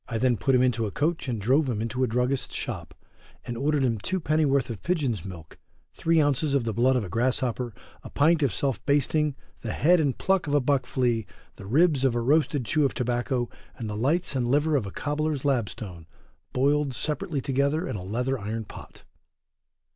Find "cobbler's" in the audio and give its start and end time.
14.91-15.45